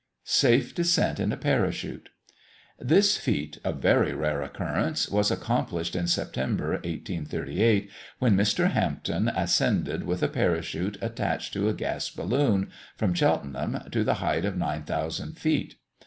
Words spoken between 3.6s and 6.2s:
of very rare occurrence, was accomplished in